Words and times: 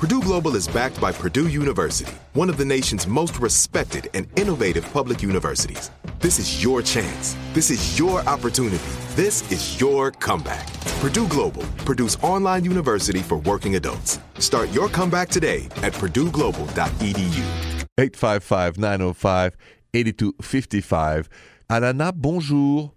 Purdue 0.00 0.22
Global 0.22 0.56
is 0.56 0.66
backed 0.66 0.98
by 0.98 1.12
Purdue 1.12 1.48
University, 1.48 2.10
one 2.32 2.48
of 2.48 2.56
the 2.56 2.64
nation's 2.64 3.06
most 3.06 3.38
respected 3.38 4.08
and 4.14 4.26
innovative 4.38 4.90
public 4.94 5.22
universities. 5.22 5.90
This 6.20 6.38
is 6.38 6.64
your 6.64 6.80
chance. 6.80 7.36
This 7.52 7.70
is 7.70 7.98
your 7.98 8.20
opportunity. 8.20 8.82
This 9.14 9.52
is 9.52 9.78
your 9.78 10.10
comeback. 10.10 10.66
Purdue 11.02 11.28
Global, 11.28 11.64
Purdue's 11.84 12.16
online 12.22 12.64
university 12.64 13.18
for 13.18 13.36
working 13.40 13.74
adults. 13.76 14.18
Start 14.38 14.70
your 14.70 14.88
comeback 14.88 15.28
today 15.28 15.66
at 15.82 15.92
purdueglobal.edu. 15.92 17.44
855 17.98 18.78
905 18.78 19.56
8255. 19.92 21.28
Alana, 21.68 22.14
bonjour. 22.14 22.92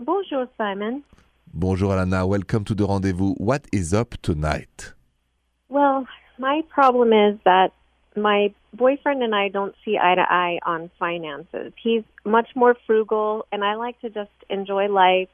Bonjour, 0.00 0.48
Simon. 0.56 1.04
Bonjour, 1.52 1.94
Alana. 1.94 2.26
Welcome 2.26 2.64
to 2.64 2.74
the 2.74 2.86
rendezvous. 2.86 3.34
What 3.34 3.66
is 3.72 3.92
up 3.92 4.14
tonight? 4.22 4.94
Well, 5.68 6.06
my 6.38 6.62
problem 6.70 7.12
is 7.12 7.38
that 7.44 7.72
my 8.16 8.54
boyfriend 8.72 9.22
and 9.22 9.34
I 9.34 9.48
don't 9.48 9.74
see 9.84 9.98
eye 9.98 10.14
to 10.14 10.22
eye 10.22 10.58
on 10.64 10.90
finances. 10.98 11.72
He's 11.82 12.02
much 12.24 12.48
more 12.54 12.76
frugal, 12.86 13.46
and 13.52 13.64
I 13.64 13.74
like 13.74 14.00
to 14.00 14.10
just 14.10 14.30
enjoy 14.48 14.88
life. 14.88 15.28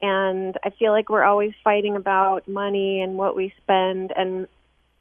And 0.00 0.56
I 0.64 0.70
feel 0.70 0.92
like 0.92 1.08
we're 1.08 1.24
always 1.24 1.52
fighting 1.64 1.96
about 1.96 2.46
money 2.46 3.00
and 3.00 3.16
what 3.16 3.34
we 3.34 3.52
spend. 3.62 4.12
And 4.16 4.46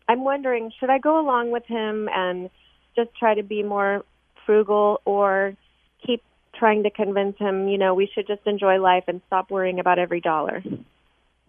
I'm 0.07 0.23
wondering, 0.23 0.71
should 0.79 0.89
I 0.89 0.97
go 0.97 1.19
along 1.19 1.51
with 1.51 1.66
him 1.66 2.09
and 2.11 2.49
just 2.95 3.09
try 3.16 3.35
to 3.35 3.43
be 3.43 3.61
more 3.61 4.03
frugal 4.45 5.01
or 5.05 5.55
keep 6.05 6.23
trying 6.55 6.83
to 6.83 6.89
convince 6.89 7.37
him, 7.37 7.67
you 7.67 7.77
know, 7.77 7.93
we 7.93 8.09
should 8.13 8.25
just 8.25 8.45
enjoy 8.47 8.79
life 8.79 9.03
and 9.07 9.21
stop 9.27 9.51
worrying 9.51 9.79
about 9.79 9.99
every 9.99 10.21
dollar? 10.21 10.63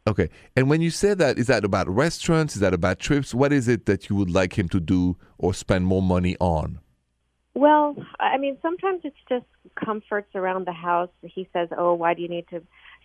Okay. 0.07 0.31
And 0.57 0.71
when 0.71 0.81
you 0.81 0.91
say 0.91 1.15
that, 1.15 1.39
is 1.39 1.47
that 1.49 1.65
about 1.65 1.89
restaurants? 1.89 2.55
Is 2.55 2.61
that 2.61 2.73
about 2.73 2.99
trips? 2.99 3.35
What 3.35 3.53
is 3.53 3.69
it 3.69 3.87
that 3.87 4.09
you 4.09 4.17
would 4.17 4.31
like 4.31 4.59
him 4.59 4.69
to 4.71 4.81
do 4.81 5.17
or 5.37 5.53
spend 5.53 5.87
more 5.87 6.03
money 6.03 6.37
on? 6.41 6.81
Well, 7.55 7.97
I 8.21 8.39
mean, 8.39 8.57
sometimes 8.63 9.01
it's 9.05 9.17
just 9.29 9.45
comforts 9.75 10.35
around 10.35 10.67
the 10.67 10.73
house. 10.73 11.11
He 11.23 11.49
says, 11.53 11.69
"Oh, 11.77 11.95
why 11.95 12.15
do 12.15 12.23
you 12.23 12.29
need 12.29 12.47
to 12.51 12.63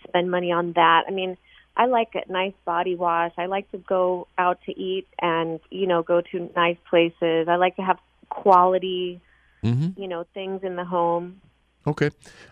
spend 0.08 0.30
money 0.30 0.52
on 0.52 0.74
that?" 0.74 1.04
I 1.08 1.12
mean, 1.12 1.38
I 1.76 1.88
like 1.88 2.14
a 2.14 2.32
nice 2.32 2.54
body 2.64 2.96
wash. 2.96 3.32
I 3.38 3.48
like 3.48 3.70
to 3.72 3.80
go 3.80 4.28
out 4.38 4.60
to 4.68 4.80
eat 4.80 5.08
and, 5.20 5.60
you 5.72 5.88
know, 5.88 6.04
go 6.04 6.22
to 6.22 6.52
nice 6.56 6.78
places. 6.88 7.48
I 7.48 7.56
like 7.56 7.76
to 7.78 7.82
have 7.82 7.98
quality, 8.30 9.22
Mm-hmm. 9.64 10.00
you 10.00 10.08
know, 10.10 10.26
things 10.34 10.62
in 10.64 10.76
the 10.76 10.84
home. 10.84 11.40
Okay. 11.86 12.10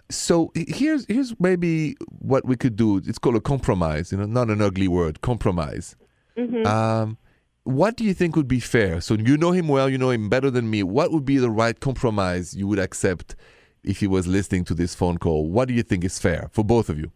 So 0.09 0.51
here's 0.55 1.05
here's 1.05 1.39
maybe 1.39 1.95
what 2.19 2.45
we 2.45 2.55
could 2.55 2.75
do. 2.75 2.97
It's 2.97 3.17
called 3.17 3.35
a 3.35 3.41
compromise, 3.41 4.11
you 4.11 4.17
know, 4.17 4.25
not 4.25 4.49
an 4.49 4.61
ugly 4.61 4.87
word, 4.87 5.21
compromise. 5.21 5.95
hmm 6.35 6.65
Um, 6.65 7.17
what 7.63 7.95
do 7.95 8.03
you 8.03 8.13
think 8.13 8.35
would 8.35 8.47
be 8.47 8.59
fair? 8.59 9.01
So 9.01 9.13
you 9.13 9.37
know 9.37 9.51
him 9.51 9.67
well, 9.67 9.87
you 9.87 9.97
know 9.97 10.09
him 10.09 10.29
better 10.29 10.49
than 10.49 10.69
me. 10.69 10.83
What 10.83 11.11
would 11.11 11.25
be 11.25 11.37
the 11.37 11.51
right 11.51 11.79
compromise 11.79 12.55
you 12.55 12.67
would 12.67 12.79
accept 12.79 13.35
if 13.83 13.99
he 13.99 14.07
was 14.07 14.27
listening 14.27 14.65
to 14.65 14.73
this 14.73 14.95
phone 14.95 15.17
call? 15.17 15.47
What 15.47 15.67
do 15.67 15.73
you 15.73 15.83
think 15.83 16.03
is 16.03 16.17
fair 16.19 16.49
for 16.51 16.63
both 16.63 16.89
of 16.89 16.97
you? 16.97 17.11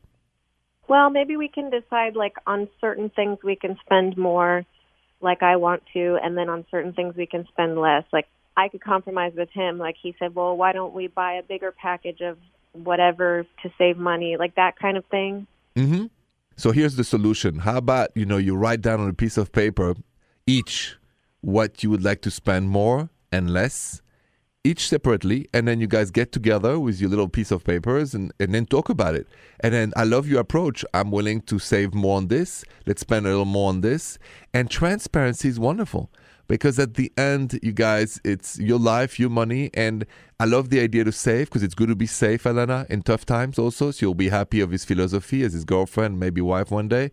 Well, 0.88 1.10
maybe 1.10 1.36
we 1.36 1.48
can 1.48 1.70
decide 1.72 2.16
like 2.16 2.36
on 2.46 2.68
certain 2.80 3.10
things 3.10 3.40
we 3.44 3.56
can 3.56 3.76
spend 3.86 4.18
more 4.18 4.64
like 5.20 5.42
I 5.42 5.56
want 5.56 5.84
to 5.94 6.18
and 6.24 6.38
then 6.38 6.48
on 6.48 6.66
certain 6.70 6.94
things 6.94 7.16
we 7.16 7.26
can 7.26 7.48
spend 7.48 7.78
less. 7.78 8.04
Like 8.14 8.28
I 8.58 8.70
could 8.70 8.82
compromise 8.82 9.34
with 9.36 9.50
him 9.52 9.78
like 9.78 9.96
he 10.02 10.16
said, 10.20 10.36
"Well, 10.36 10.56
why 10.56 10.72
don't 10.72 10.94
we 10.94 11.08
buy 11.08 11.34
a 11.34 11.44
bigger 11.44 11.72
package 11.72 12.22
of 12.22 12.38
whatever 12.74 13.46
to 13.64 13.72
save 13.78 13.98
money?" 13.98 14.38
Like 14.38 14.56
that 14.56 14.78
kind 14.80 14.98
of 14.98 15.06
thing. 15.06 15.48
Mm-hmm. 15.76 16.06
So 16.56 16.72
here's 16.72 16.96
the 16.96 17.04
solution. 17.04 17.60
How 17.60 17.78
about 17.78 18.10
you 18.16 18.26
know 18.26 18.38
you 18.38 18.56
write 18.56 18.82
down 18.82 19.00
on 19.02 19.10
a 19.10 19.14
piece 19.14 19.38
of 19.38 19.52
paper 19.52 19.96
each 20.48 20.96
what 21.42 21.84
you 21.84 21.90
would 21.90 22.04
like 22.04 22.22
to 22.22 22.32
spend 22.32 22.70
more 22.70 23.10
and 23.32 23.52
less, 23.52 24.02
each 24.64 24.88
separately, 24.88 25.48
and 25.54 25.68
then 25.68 25.80
you 25.80 25.88
guys 25.88 26.10
get 26.10 26.32
together 26.32 26.80
with 26.80 27.00
your 27.00 27.10
little 27.10 27.28
piece 27.28 27.52
of 27.52 27.64
papers 27.64 28.16
and, 28.16 28.34
and 28.40 28.54
then 28.54 28.66
talk 28.66 28.90
about 28.90 29.14
it. 29.14 29.28
And 29.60 29.74
then 29.74 29.94
I 29.96 30.06
love 30.06 30.28
your 30.28 30.40
approach. 30.40 30.84
I'm 30.94 31.12
willing 31.12 31.42
to 31.42 31.60
save 31.60 31.94
more 31.94 32.18
on 32.18 32.30
this. 32.30 32.66
Let's 32.88 33.02
spend 33.02 33.28
a 33.28 33.30
little 33.30 33.46
more 33.46 33.70
on 33.70 33.82
this. 33.82 34.18
And 34.54 34.70
transparency 34.72 35.50
is 35.50 35.60
wonderful 35.60 36.10
because 36.48 36.78
at 36.80 36.94
the 36.96 37.12
end, 37.18 37.60
you 37.64 37.72
guys, 37.72 38.20
it's 38.24 38.60
your 38.60 38.80
life, 38.80 39.20
your 39.20 39.30
money, 39.30 39.70
and 39.74 40.06
I 40.40 40.46
love 40.46 40.70
the 40.70 40.80
idea 40.80 41.04
to 41.04 41.12
save 41.12 41.48
because 41.48 41.64
it's 41.64 41.76
good 41.76 41.90
to 41.90 41.96
be 41.96 42.06
safe, 42.06 42.46
Elena, 42.46 42.86
in 42.90 43.02
tough 43.02 43.26
times 43.26 43.58
also. 43.58 43.92
So 43.92 44.06
you'll 44.06 44.14
be 44.14 44.30
happy 44.30 44.62
of 44.62 44.72
his 44.72 44.86
philosophy 44.86 45.44
as 45.44 45.54
his 45.54 45.66
girlfriend, 45.66 46.20
maybe 46.20 46.42
wife 46.42 46.72
one 46.72 46.88
day. 46.88 47.12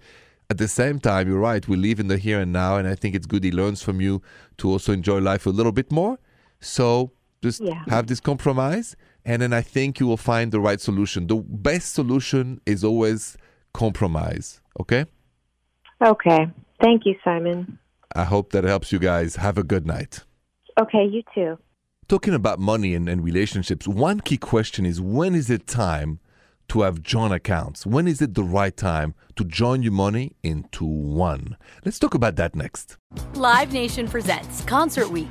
At 0.51 0.59
the 0.59 0.69
same 0.69 0.99
time, 0.99 1.29
you're 1.29 1.39
right. 1.39 1.67
We 1.67 1.77
live 1.77 1.99
in 1.99 2.09
the 2.09 2.19
here 2.19 2.41
and 2.41 2.53
now, 2.53 2.77
and 2.77 2.87
I 2.87 2.95
think 2.95 3.15
it's 3.15 3.27
good 3.27 3.43
he 3.45 3.51
learns 3.53 3.83
from 3.83 4.01
you 4.01 4.21
to 4.59 4.69
also 4.69 4.93
enjoy 4.93 5.19
life 5.19 5.47
a 5.47 5.51
little 5.51 5.73
bit 5.73 5.91
more. 5.91 6.19
So 6.61 7.13
just 7.43 7.63
Yeah. 7.63 7.83
have 7.89 8.07
this 8.07 8.21
compromise, 8.21 8.95
and 9.25 9.41
then 9.41 9.53
I 9.53 9.63
think 9.63 9.99
you 9.99 10.07
will 10.07 10.19
find 10.19 10.53
the 10.53 10.61
right 10.61 10.81
solution. 10.81 11.27
The 11.27 11.37
best 11.37 11.95
solution 11.95 12.61
is 12.67 12.85
always 12.85 13.37
compromise. 13.73 14.61
Okay. 14.79 15.07
Okay. 16.05 16.51
Thank 16.81 17.07
you, 17.07 17.15
Simon. 17.25 17.79
I 18.15 18.25
hope 18.25 18.53
that 18.53 18.65
helps 18.65 18.93
you 18.93 18.99
guys. 18.99 19.37
Have 19.37 19.59
a 19.59 19.63
good 19.63 19.87
night. 19.87 20.25
Okay, 20.81 21.07
you 21.07 21.23
too. 21.35 21.59
Talking 22.09 22.35
about 22.35 22.59
money 22.59 22.95
and, 22.95 23.09
and 23.09 23.25
relationships, 23.25 23.87
one 23.87 24.21
key 24.21 24.37
question 24.37 24.85
is 24.85 25.01
when 25.01 25.35
is 25.35 25.51
it 25.51 25.67
time 25.67 26.19
to 26.69 26.83
have 26.83 27.03
joint 27.03 27.33
accounts? 27.33 27.87
When 27.87 28.09
is 28.09 28.23
it 28.23 28.35
the 28.35 28.43
right 28.43 28.77
time 28.77 29.15
to 29.37 29.45
join 29.45 29.83
your 29.83 29.93
money 29.93 30.33
into 30.43 30.85
one? 30.85 31.57
Let's 31.85 31.99
talk 31.99 32.15
about 32.15 32.37
that 32.37 32.57
next. 32.57 32.97
Live 33.35 33.73
Nation 33.73 34.09
presents 34.09 34.63
Concert 34.65 35.11
Week. 35.11 35.31